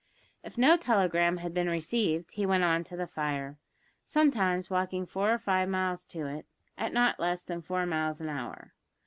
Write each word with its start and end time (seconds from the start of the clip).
If 0.43 0.57
no 0.57 0.77
telegram 0.77 1.37
had 1.37 1.53
been 1.53 1.69
received, 1.69 2.31
he 2.31 2.43
went 2.43 2.63
on 2.63 2.83
to 2.85 2.97
the 2.97 3.05
fire; 3.05 3.59
sometimes 4.03 4.67
walking 4.67 5.05
four 5.05 5.31
or 5.31 5.37
five 5.37 5.69
miles 5.69 6.05
to 6.05 6.25
it, 6.25 6.47
"at 6.75 6.91
not 6.91 7.19
less 7.19 7.43
than 7.43 7.61
four 7.61 7.85
miles 7.85 8.19
an 8.19 8.27
hour." 8.29 8.73